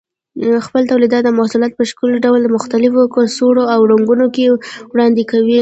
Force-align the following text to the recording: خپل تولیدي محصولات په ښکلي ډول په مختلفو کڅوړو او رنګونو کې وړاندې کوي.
خپل 0.65 0.81
تولیدي 0.91 1.31
محصولات 1.39 1.71
په 1.75 1.83
ښکلي 1.89 2.17
ډول 2.25 2.41
په 2.45 2.53
مختلفو 2.57 3.03
کڅوړو 3.15 3.63
او 3.73 3.79
رنګونو 3.91 4.25
کې 4.35 4.43
وړاندې 4.93 5.23
کوي. 5.31 5.49